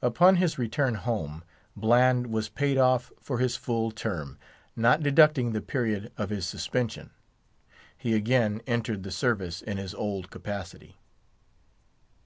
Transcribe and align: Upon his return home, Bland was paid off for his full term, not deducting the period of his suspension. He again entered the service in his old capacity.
Upon 0.00 0.36
his 0.36 0.56
return 0.56 0.94
home, 0.94 1.42
Bland 1.74 2.28
was 2.28 2.48
paid 2.48 2.78
off 2.78 3.10
for 3.18 3.40
his 3.40 3.56
full 3.56 3.90
term, 3.90 4.38
not 4.76 5.02
deducting 5.02 5.50
the 5.50 5.60
period 5.60 6.12
of 6.16 6.30
his 6.30 6.46
suspension. 6.46 7.10
He 7.98 8.14
again 8.14 8.62
entered 8.68 9.02
the 9.02 9.10
service 9.10 9.62
in 9.62 9.76
his 9.78 9.92
old 9.92 10.30
capacity. 10.30 10.96